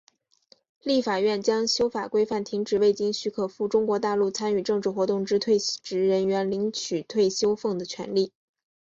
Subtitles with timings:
[0.81, 8.31] 立法院将修法规范停止未经许可赴中国大陆参与政治活动之退职人员领取退休俸的权利。